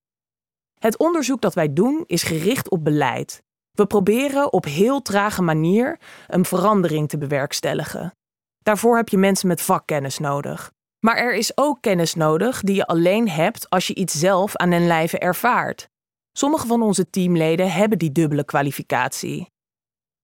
Het 0.80 0.98
onderzoek 0.98 1.40
dat 1.40 1.54
wij 1.54 1.72
doen 1.72 2.04
is 2.06 2.22
gericht 2.22 2.70
op 2.70 2.84
beleid. 2.84 3.42
We 3.70 3.86
proberen 3.86 4.52
op 4.52 4.64
heel 4.64 5.02
trage 5.02 5.42
manier 5.42 6.00
een 6.26 6.44
verandering 6.44 7.08
te 7.08 7.18
bewerkstelligen. 7.18 8.12
Daarvoor 8.64 8.96
heb 8.96 9.08
je 9.08 9.18
mensen 9.18 9.48
met 9.48 9.62
vakkennis 9.62 10.18
nodig. 10.18 10.72
Maar 11.00 11.16
er 11.16 11.34
is 11.34 11.56
ook 11.56 11.80
kennis 11.80 12.14
nodig 12.14 12.60
die 12.60 12.74
je 12.74 12.86
alleen 12.86 13.28
hebt 13.28 13.70
als 13.70 13.86
je 13.86 13.94
iets 13.94 14.14
zelf 14.14 14.56
aan 14.56 14.70
den 14.70 14.86
lijve 14.86 15.18
ervaart. 15.18 15.88
Sommige 16.32 16.66
van 16.66 16.82
onze 16.82 17.10
teamleden 17.10 17.72
hebben 17.72 17.98
die 17.98 18.12
dubbele 18.12 18.44
kwalificatie. 18.44 19.52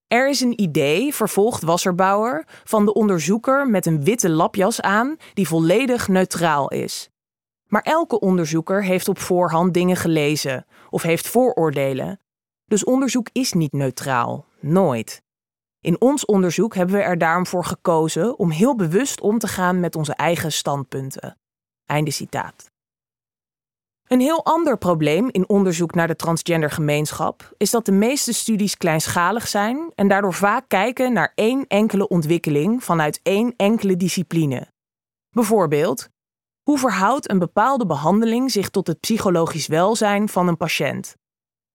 Er 0.07 0.29
is 0.29 0.41
een 0.41 0.61
idee, 0.61 1.15
vervolgt 1.15 1.63
Wasserbouwer, 1.63 2.45
van 2.65 2.85
de 2.85 2.93
onderzoeker 2.93 3.69
met 3.69 3.87
een 3.87 4.05
witte 4.05 4.31
lapjas 4.31 4.81
aan 4.81 5.17
die 5.35 5.49
volledig 5.49 6.09
neutraal 6.09 6.69
is. 6.71 7.09
Maar 7.67 7.83
elke 7.83 8.21
onderzoeker 8.21 8.85
heeft 8.85 9.09
op 9.09 9.19
voorhand 9.19 9.75
dingen 9.75 9.97
gelezen 9.97 10.67
of 10.91 11.03
heeft 11.03 11.29
vooroordelen. 11.29 12.21
Dus 12.65 12.85
onderzoek 12.85 13.29
is 13.33 13.53
niet 13.53 13.73
neutraal, 13.73 14.47
nooit. 14.61 15.23
In 15.81 16.01
ons 16.01 16.25
onderzoek 16.25 16.75
hebben 16.75 16.97
we 16.97 17.03
er 17.03 17.19
daarom 17.19 17.47
voor 17.47 17.65
gekozen 17.65 18.39
om 18.39 18.51
heel 18.51 18.77
bewust 18.77 19.21
om 19.21 19.39
te 19.39 19.49
gaan 19.49 19.81
met 19.81 19.97
onze 19.97 20.15
eigen 20.15 20.53
standpunten. 20.53 21.39
Einde 21.85 22.11
citaat. 22.11 22.71
Een 24.07 24.21
heel 24.21 24.45
ander 24.45 24.79
probleem 24.79 25.29
in 25.31 25.49
onderzoek 25.49 25.95
naar 25.95 26.07
de 26.07 26.17
transgender 26.17 26.71
gemeenschap 26.71 27.55
is 27.57 27.71
dat 27.71 27.85
de 27.85 27.93
meeste 27.93 28.33
studies 28.33 28.77
kleinschalig 28.77 29.49
zijn 29.49 29.93
en 29.95 30.09
daardoor 30.09 30.35
vaak 30.35 30.69
kijken 30.69 31.13
naar 31.13 31.33
één 31.35 31.67
enkele 31.67 32.09
ontwikkeling 32.09 32.85
vanuit 32.85 33.21
één 33.23 33.55
enkele 33.57 33.97
discipline. 33.97 34.67
Bijvoorbeeld, 35.31 36.09
hoe 36.63 36.79
verhoudt 36.79 37.31
een 37.31 37.39
bepaalde 37.39 37.87
behandeling 37.87 38.51
zich 38.51 38.71
tot 38.71 38.87
het 38.87 39.01
psychologisch 39.01 39.67
welzijn 39.67 40.29
van 40.29 40.49
een 40.49 40.57
patiënt? 40.57 41.15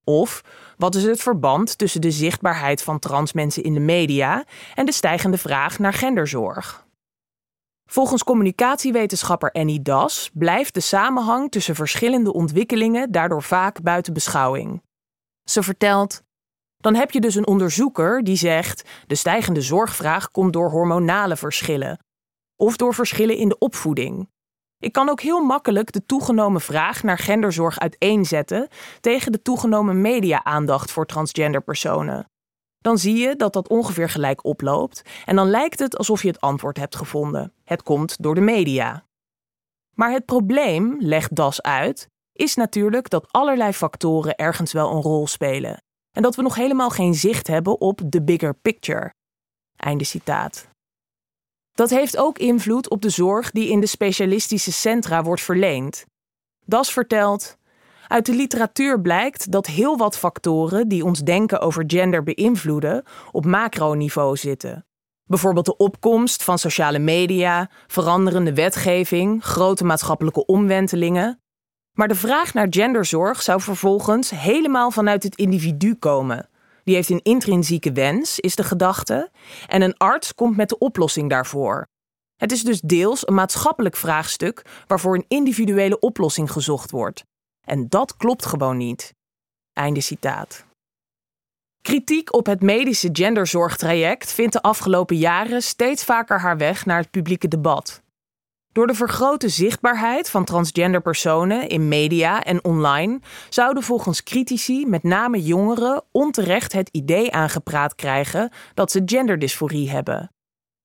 Of 0.05 0.41
wat 0.77 0.95
is 0.95 1.03
het 1.03 1.21
verband 1.21 1.77
tussen 1.77 2.01
de 2.01 2.11
zichtbaarheid 2.11 2.81
van 2.81 2.99
transmensen 2.99 3.63
in 3.63 3.73
de 3.73 3.79
media 3.79 4.45
en 4.75 4.85
de 4.85 4.91
stijgende 4.91 5.37
vraag 5.37 5.79
naar 5.79 5.93
genderzorg? 5.93 6.85
Volgens 7.89 8.23
communicatiewetenschapper 8.23 9.51
Annie 9.51 9.81
Das 9.81 10.29
blijft 10.33 10.73
de 10.73 10.79
samenhang 10.79 11.51
tussen 11.51 11.75
verschillende 11.75 12.33
ontwikkelingen 12.33 13.11
daardoor 13.11 13.43
vaak 13.43 13.81
buiten 13.81 14.13
beschouwing. 14.13 14.83
Ze 15.43 15.63
vertelt: 15.63 16.23
Dan 16.77 16.95
heb 16.95 17.11
je 17.11 17.21
dus 17.21 17.35
een 17.35 17.47
onderzoeker 17.47 18.23
die 18.23 18.37
zegt: 18.37 18.89
de 19.07 19.15
stijgende 19.15 19.61
zorgvraag 19.61 20.31
komt 20.31 20.53
door 20.53 20.69
hormonale 20.69 21.37
verschillen 21.37 21.99
of 22.55 22.75
door 22.75 22.93
verschillen 22.93 23.37
in 23.37 23.49
de 23.49 23.57
opvoeding. 23.57 24.29
Ik 24.79 24.91
kan 24.91 25.09
ook 25.09 25.21
heel 25.21 25.43
makkelijk 25.43 25.91
de 25.91 26.05
toegenomen 26.05 26.61
vraag 26.61 27.03
naar 27.03 27.17
genderzorg 27.17 27.79
uiteenzetten 27.79 28.67
tegen 29.01 29.31
de 29.31 29.41
toegenomen 29.41 30.01
media-aandacht 30.01 30.91
voor 30.91 31.05
transgender 31.05 31.61
personen. 31.61 32.29
Dan 32.77 32.97
zie 32.97 33.15
je 33.15 33.35
dat 33.35 33.53
dat 33.53 33.69
ongeveer 33.69 34.09
gelijk 34.09 34.45
oploopt 34.45 35.01
en 35.25 35.35
dan 35.35 35.49
lijkt 35.49 35.79
het 35.79 35.97
alsof 35.97 36.21
je 36.21 36.27
het 36.27 36.41
antwoord 36.41 36.77
hebt 36.77 36.95
gevonden. 36.95 37.53
Het 37.63 37.83
komt 37.83 38.21
door 38.21 38.35
de 38.35 38.41
media. 38.41 39.05
Maar 39.95 40.11
het 40.11 40.25
probleem, 40.25 40.95
legt 40.99 41.35
Das 41.35 41.61
uit, 41.61 42.07
is 42.33 42.55
natuurlijk 42.55 43.09
dat 43.09 43.31
allerlei 43.31 43.73
factoren 43.73 44.35
ergens 44.35 44.73
wel 44.73 44.91
een 44.91 45.01
rol 45.01 45.27
spelen 45.27 45.83
en 46.11 46.21
dat 46.21 46.35
we 46.35 46.41
nog 46.41 46.55
helemaal 46.55 46.89
geen 46.89 47.13
zicht 47.13 47.47
hebben 47.47 47.79
op 47.79 48.01
the 48.09 48.23
bigger 48.23 48.53
picture. 48.53 49.13
Einde 49.75 50.03
citaat. 50.03 50.67
Dat 51.75 51.89
heeft 51.89 52.17
ook 52.17 52.37
invloed 52.37 52.89
op 52.89 53.01
de 53.01 53.09
zorg 53.09 53.51
die 53.51 53.69
in 53.69 53.79
de 53.79 53.87
specialistische 53.87 54.71
centra 54.71 55.23
wordt 55.23 55.41
verleend. 55.41 56.05
Das 56.65 56.93
vertelt: 56.93 57.57
Uit 58.07 58.25
de 58.25 58.33
literatuur 58.33 59.01
blijkt 59.01 59.51
dat 59.51 59.67
heel 59.67 59.97
wat 59.97 60.17
factoren 60.17 60.87
die 60.87 61.05
ons 61.05 61.19
denken 61.19 61.59
over 61.59 61.83
gender 61.87 62.23
beïnvloeden 62.23 63.03
op 63.31 63.45
macroniveau 63.45 64.37
zitten. 64.37 64.85
Bijvoorbeeld 65.25 65.65
de 65.65 65.77
opkomst 65.77 66.43
van 66.43 66.59
sociale 66.59 66.99
media, 66.99 67.69
veranderende 67.87 68.53
wetgeving, 68.53 69.43
grote 69.43 69.83
maatschappelijke 69.83 70.45
omwentelingen. 70.45 71.39
Maar 71.91 72.07
de 72.07 72.15
vraag 72.15 72.53
naar 72.53 72.67
genderzorg 72.69 73.41
zou 73.41 73.61
vervolgens 73.61 74.29
helemaal 74.29 74.91
vanuit 74.91 75.23
het 75.23 75.35
individu 75.35 75.95
komen, 75.95 76.49
die 76.85 76.95
heeft 76.95 77.09
een 77.09 77.23
intrinsieke 77.23 77.91
wens, 77.91 78.39
is 78.39 78.55
de 78.55 78.63
gedachte, 78.63 79.31
en 79.67 79.81
een 79.81 79.97
arts 79.97 80.33
komt 80.33 80.57
met 80.57 80.69
de 80.69 80.77
oplossing 80.77 81.29
daarvoor. 81.29 81.87
Het 82.35 82.51
is 82.51 82.63
dus 82.63 82.81
deels 82.81 83.27
een 83.27 83.33
maatschappelijk 83.33 83.95
vraagstuk 83.95 84.83
waarvoor 84.87 85.15
een 85.15 85.25
individuele 85.27 85.99
oplossing 85.99 86.51
gezocht 86.51 86.91
wordt. 86.91 87.23
En 87.67 87.89
dat 87.89 88.17
klopt 88.17 88.45
gewoon 88.45 88.77
niet. 88.77 89.13
Einde 89.73 90.01
citaat. 90.01 90.65
Kritiek 91.81 92.33
op 92.33 92.45
het 92.45 92.61
medische 92.61 93.09
genderzorgtraject 93.11 94.31
vindt 94.31 94.53
de 94.53 94.61
afgelopen 94.61 95.17
jaren 95.17 95.61
steeds 95.61 96.03
vaker 96.03 96.39
haar 96.39 96.57
weg 96.57 96.85
naar 96.85 96.99
het 96.99 97.11
publieke 97.11 97.47
debat. 97.47 98.01
Door 98.75 98.87
de 98.87 98.93
vergrote 98.93 99.49
zichtbaarheid 99.49 100.29
van 100.29 100.45
transgender 100.45 101.01
personen 101.01 101.69
in 101.69 101.87
media 101.87 102.43
en 102.43 102.63
online 102.63 103.19
zouden 103.49 103.83
volgens 103.83 104.23
critici 104.23 104.85
met 104.85 105.03
name 105.03 105.41
jongeren 105.41 106.03
onterecht 106.11 106.73
het 106.73 106.89
idee 106.91 107.31
aangepraat 107.31 107.95
krijgen 107.95 108.51
dat 108.73 108.91
ze 108.91 109.01
genderdysforie 109.05 109.89
hebben. 109.89 110.31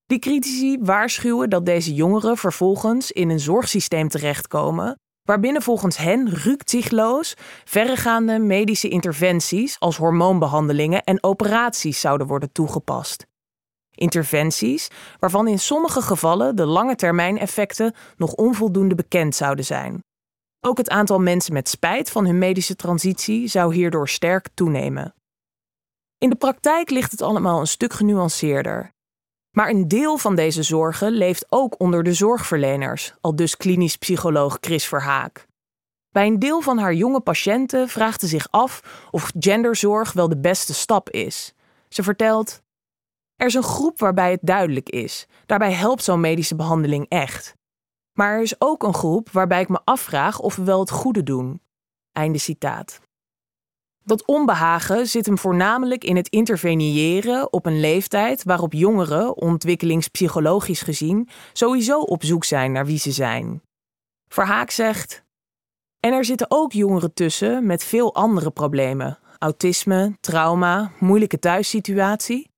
Die 0.07 0.19
critici 0.19 0.79
waarschuwen 0.81 1.51
dat 1.51 1.67
deze 1.67 1.95
jongeren 1.95 2.37
vervolgens 2.37 3.11
in 3.11 3.31
een 3.31 3.41
zorgsysteem 3.41 4.09
terechtkomen 4.09 4.99
waarbinnen 5.23 5.63
volgens 5.63 5.97
hen 5.97 6.29
rukzichtloos 6.29 7.35
verregaande 7.65 8.39
medische 8.39 8.89
interventies 8.89 9.77
als 9.79 9.97
hormoonbehandelingen 9.97 11.03
en 11.03 11.23
operaties 11.23 12.01
zouden 12.01 12.27
worden 12.27 12.53
toegepast. 12.53 13.29
Interventies 14.01 14.89
waarvan 15.19 15.49
in 15.49 15.59
sommige 15.59 16.03
gevallen 16.03 16.57
de 16.57 16.67
lange 16.67 16.97
termijn 16.97 17.39
effecten 17.39 17.95
nog 18.17 18.33
onvoldoende 18.33 18.95
bekend 18.95 19.35
zouden 19.35 19.65
zijn. 19.65 20.05
Ook 20.61 20.79
het 20.79 20.89
aantal 20.89 21.19
mensen 21.19 21.53
met 21.53 21.69
spijt 21.69 22.11
van 22.11 22.27
hun 22.27 22.39
medische 22.39 22.77
transitie 22.77 23.49
zou 23.49 23.75
hierdoor 23.75 24.09
sterk 24.09 24.49
toenemen. 24.55 25.15
In 26.19 26.31
de 26.31 26.37
praktijk 26.37 26.91
ligt 26.91 27.11
het 27.11 27.23
allemaal 27.23 27.61
een 27.61 27.67
stuk 27.67 27.93
genuanceerder. 27.93 28.93
Maar 29.51 29.69
een 29.69 29.89
deel 29.89 30.17
van 30.19 30.35
deze 30.35 30.63
zorgen 30.63 31.13
leeft 31.13 31.47
ook 31.49 31.81
onder 31.81 32.03
de 32.03 32.15
zorgverleners, 32.15 33.15
al 33.21 33.37
dus 33.37 33.57
klinisch 33.57 33.97
psycholoog 33.97 34.59
Chris 34.61 34.87
Verhaak. 34.87 35.47
Bij 36.11 36.27
een 36.27 36.39
deel 36.39 36.61
van 36.61 36.79
haar 36.79 36.95
jonge 36.95 37.21
patiënten 37.21 37.89
vraagt 37.89 38.21
ze 38.21 38.27
zich 38.27 38.51
af 38.51 39.07
of 39.11 39.33
genderzorg 39.39 40.13
wel 40.13 40.29
de 40.29 40.41
beste 40.41 40.75
stap 40.75 41.11
is. 41.11 41.55
Ze 41.89 42.03
vertelt: 42.03 42.63
Er 43.41 43.47
is 43.47 43.55
een 43.55 43.63
groep 43.63 43.99
waarbij 43.99 44.31
het 44.31 44.41
duidelijk 44.43 44.89
is. 44.89 45.27
Daarbij 45.47 45.73
helpt 45.73 46.05
zo'n 46.05 46.21
medische 46.21 46.57
behandeling 46.57 47.07
echt. 47.09 47.55
Maar 48.13 48.33
er 48.33 48.43
is 48.43 48.61
ook 48.61 48.83
een 48.83 48.95
groep 48.95 49.31
waarbij 49.31 49.61
ik 49.61 49.69
me 49.69 49.81
afvraag 49.85 50.41
of 50.41 50.57
we 50.57 50.65
wel 50.65 50.81
het 50.81 50.91
goede 50.91 51.23
doen. 51.23 51.61
Einde 52.13 52.39
citaat. 52.39 53.01
Dat 54.05 54.27
onbehagen 54.27 55.07
zit 55.07 55.27
hem 55.27 55.39
voornamelijk 55.39 56.05
in 56.05 56.17
het 56.17 56.29
interveniëren 56.29 57.53
op 57.53 57.67
een 57.67 57.81
leeftijd 57.81 58.45
waarop 58.45 58.73
jongeren, 58.73 59.37
ontwikkelingspsychologisch 59.37 60.83
gezien, 60.83 61.29
sowieso 61.53 62.01
op 62.01 62.25
zoek 62.25 62.45
zijn 62.45 62.73
naar 62.73 62.87
wie 62.87 62.99
ze 62.99 63.11
zijn. 63.11 63.63
Verhaak 64.29 64.71
zegt. 64.71 65.25
En 66.01 66.13
er 66.13 66.25
zitten 66.25 66.47
ook 66.51 66.73
jongeren 66.73 67.15
tussen 67.15 67.67
met 67.67 67.85
veel 67.85 68.15
andere 68.15 68.51
problemen: 68.51 69.19
autisme, 69.39 70.17
trauma, 70.21 70.93
moeilijke 70.99 71.39
thuissituatie. 71.39 72.50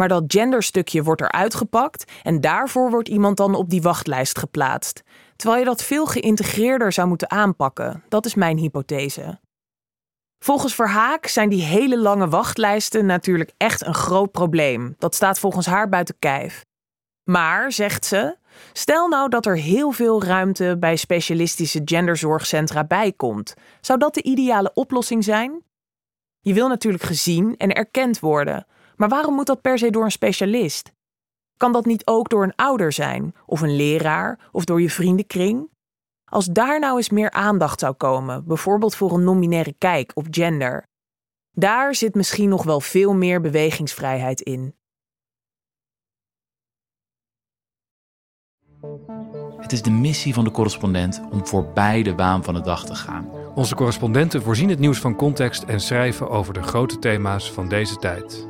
Maar 0.00 0.08
dat 0.08 0.24
genderstukje 0.26 1.02
wordt 1.02 1.20
eruit 1.20 1.54
gepakt 1.54 2.12
en 2.22 2.40
daarvoor 2.40 2.90
wordt 2.90 3.08
iemand 3.08 3.36
dan 3.36 3.54
op 3.54 3.70
die 3.70 3.82
wachtlijst 3.82 4.38
geplaatst. 4.38 5.02
Terwijl 5.36 5.60
je 5.60 5.66
dat 5.66 5.82
veel 5.82 6.06
geïntegreerder 6.06 6.92
zou 6.92 7.08
moeten 7.08 7.30
aanpakken. 7.30 8.02
Dat 8.08 8.26
is 8.26 8.34
mijn 8.34 8.58
hypothese. 8.58 9.40
Volgens 10.44 10.74
Verhaak 10.74 11.26
zijn 11.26 11.48
die 11.48 11.62
hele 11.62 11.98
lange 11.98 12.28
wachtlijsten 12.28 13.06
natuurlijk 13.06 13.50
echt 13.56 13.86
een 13.86 13.94
groot 13.94 14.32
probleem. 14.32 14.94
Dat 14.98 15.14
staat 15.14 15.38
volgens 15.38 15.66
haar 15.66 15.88
buiten 15.88 16.16
kijf. 16.18 16.64
Maar, 17.30 17.72
zegt 17.72 18.04
ze, 18.04 18.36
stel 18.72 19.08
nou 19.08 19.28
dat 19.28 19.46
er 19.46 19.56
heel 19.56 19.90
veel 19.90 20.22
ruimte 20.22 20.76
bij 20.78 20.96
specialistische 20.96 21.82
genderzorgcentra 21.84 22.84
bijkomt. 22.84 23.54
Zou 23.80 23.98
dat 23.98 24.14
de 24.14 24.22
ideale 24.22 24.70
oplossing 24.74 25.24
zijn? 25.24 25.62
Je 26.40 26.54
wil 26.54 26.68
natuurlijk 26.68 27.04
gezien 27.04 27.56
en 27.56 27.72
erkend 27.72 28.20
worden, 28.20 28.66
maar 29.00 29.08
waarom 29.08 29.34
moet 29.34 29.46
dat 29.46 29.60
per 29.60 29.78
se 29.78 29.90
door 29.90 30.04
een 30.04 30.10
specialist? 30.10 30.92
Kan 31.56 31.72
dat 31.72 31.84
niet 31.84 32.06
ook 32.06 32.28
door 32.28 32.42
een 32.42 32.54
ouder 32.54 32.92
zijn, 32.92 33.34
of 33.46 33.60
een 33.60 33.76
leraar, 33.76 34.48
of 34.52 34.64
door 34.64 34.80
je 34.80 34.90
vriendenkring? 34.90 35.70
Als 36.24 36.46
daar 36.46 36.80
nou 36.80 36.96
eens 36.96 37.10
meer 37.10 37.30
aandacht 37.30 37.80
zou 37.80 37.94
komen, 37.94 38.44
bijvoorbeeld 38.46 38.94
voor 38.94 39.12
een 39.12 39.24
nominaire 39.24 39.74
kijk 39.78 40.10
op 40.14 40.26
gender, 40.30 40.86
daar 41.50 41.94
zit 41.94 42.14
misschien 42.14 42.48
nog 42.48 42.62
wel 42.62 42.80
veel 42.80 43.14
meer 43.14 43.40
bewegingsvrijheid 43.40 44.40
in. 44.40 44.74
Het 49.56 49.72
is 49.72 49.82
de 49.82 49.90
missie 49.90 50.34
van 50.34 50.44
de 50.44 50.50
correspondent 50.50 51.20
om 51.30 51.46
voorbij 51.46 52.02
de 52.02 52.14
waan 52.14 52.44
van 52.44 52.54
de 52.54 52.60
dag 52.60 52.86
te 52.86 52.94
gaan. 52.94 53.30
Onze 53.54 53.74
correspondenten 53.74 54.42
voorzien 54.42 54.68
het 54.68 54.78
nieuws 54.78 54.98
van 54.98 55.16
context 55.16 55.62
en 55.62 55.80
schrijven 55.80 56.30
over 56.30 56.54
de 56.54 56.62
grote 56.62 56.98
thema's 56.98 57.52
van 57.52 57.68
deze 57.68 57.96
tijd. 57.96 58.49